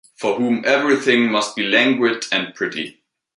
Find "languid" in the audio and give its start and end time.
1.61-2.25